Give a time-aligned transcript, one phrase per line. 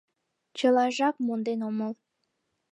[0.57, 1.93] Чылажак монден омыл.